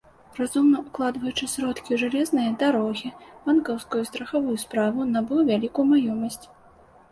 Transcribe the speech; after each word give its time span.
Разумна 0.37 0.77
укладваючы 0.83 1.49
сродкі 1.55 1.89
ў 1.93 1.97
жалезныя 2.05 2.55
дарогі, 2.65 3.13
банкаўскую 3.45 4.01
і 4.07 4.09
страхавую 4.13 4.57
справу, 4.65 5.09
набыў 5.15 5.47
вялікую 5.53 5.89
маёмасць. 5.95 6.45